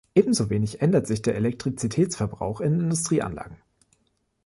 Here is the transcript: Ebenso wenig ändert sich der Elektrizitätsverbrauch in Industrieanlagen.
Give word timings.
Ebenso 0.15 0.49
wenig 0.49 0.81
ändert 0.81 1.05
sich 1.05 1.21
der 1.21 1.35
Elektrizitätsverbrauch 1.35 2.59
in 2.59 2.79
Industrieanlagen. 2.79 3.57